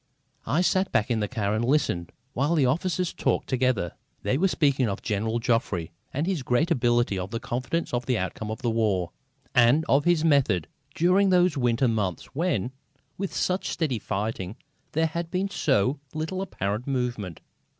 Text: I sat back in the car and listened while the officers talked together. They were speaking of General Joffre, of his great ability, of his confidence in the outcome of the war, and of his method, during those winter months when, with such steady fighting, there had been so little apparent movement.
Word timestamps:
I 0.47 0.61
sat 0.61 0.91
back 0.91 1.11
in 1.11 1.19
the 1.19 1.27
car 1.27 1.53
and 1.53 1.63
listened 1.63 2.11
while 2.33 2.55
the 2.55 2.65
officers 2.65 3.13
talked 3.13 3.47
together. 3.47 3.93
They 4.23 4.35
were 4.35 4.47
speaking 4.47 4.89
of 4.89 5.03
General 5.03 5.39
Joffre, 5.39 5.89
of 6.11 6.25
his 6.25 6.41
great 6.41 6.71
ability, 6.71 7.19
of 7.19 7.31
his 7.31 7.39
confidence 7.41 7.93
in 7.93 7.99
the 8.07 8.17
outcome 8.17 8.49
of 8.49 8.63
the 8.63 8.71
war, 8.71 9.11
and 9.53 9.85
of 9.87 10.05
his 10.05 10.25
method, 10.25 10.67
during 10.95 11.29
those 11.29 11.55
winter 11.55 11.87
months 11.87 12.33
when, 12.33 12.71
with 13.19 13.31
such 13.31 13.69
steady 13.69 13.99
fighting, 13.99 14.55
there 14.93 15.05
had 15.05 15.29
been 15.29 15.49
so 15.51 15.99
little 16.15 16.41
apparent 16.41 16.87
movement. 16.87 17.39